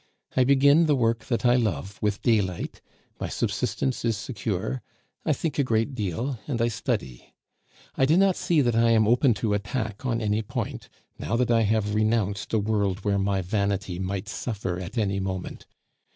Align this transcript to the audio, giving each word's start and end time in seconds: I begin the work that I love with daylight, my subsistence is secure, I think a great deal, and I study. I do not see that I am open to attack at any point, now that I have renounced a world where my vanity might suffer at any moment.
I 0.35 0.45
begin 0.45 0.87
the 0.87 0.95
work 0.95 1.25
that 1.25 1.45
I 1.45 1.55
love 1.57 1.99
with 2.01 2.23
daylight, 2.23 2.81
my 3.19 3.27
subsistence 3.29 4.03
is 4.03 4.17
secure, 4.17 4.81
I 5.27 5.31
think 5.31 5.59
a 5.59 5.63
great 5.63 5.93
deal, 5.93 6.39
and 6.47 6.59
I 6.59 6.69
study. 6.69 7.35
I 7.93 8.05
do 8.07 8.17
not 8.17 8.35
see 8.35 8.61
that 8.61 8.73
I 8.75 8.89
am 8.89 9.07
open 9.07 9.35
to 9.35 9.53
attack 9.53 10.03
at 10.03 10.19
any 10.19 10.41
point, 10.41 10.89
now 11.19 11.35
that 11.35 11.51
I 11.51 11.61
have 11.61 11.93
renounced 11.93 12.51
a 12.51 12.57
world 12.57 13.05
where 13.05 13.19
my 13.19 13.43
vanity 13.43 13.99
might 13.99 14.27
suffer 14.27 14.79
at 14.79 14.97
any 14.97 15.19
moment. 15.19 15.67